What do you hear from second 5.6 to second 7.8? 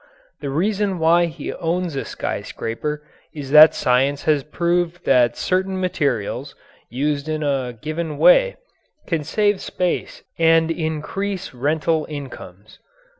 materials, used in a